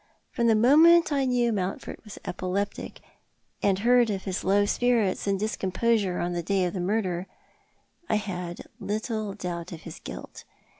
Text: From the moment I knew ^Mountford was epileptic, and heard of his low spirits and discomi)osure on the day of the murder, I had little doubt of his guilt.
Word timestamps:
From 0.31 0.47
the 0.47 0.55
moment 0.55 1.11
I 1.11 1.25
knew 1.25 1.51
^Mountford 1.53 2.03
was 2.03 2.17
epileptic, 2.25 3.01
and 3.61 3.77
heard 3.77 4.09
of 4.09 4.23
his 4.23 4.43
low 4.43 4.65
spirits 4.65 5.27
and 5.27 5.39
discomi)osure 5.39 6.19
on 6.19 6.33
the 6.33 6.41
day 6.41 6.65
of 6.65 6.73
the 6.73 6.79
murder, 6.79 7.27
I 8.09 8.15
had 8.15 8.61
little 8.79 9.35
doubt 9.35 9.71
of 9.71 9.81
his 9.83 9.99
guilt. 9.99 10.43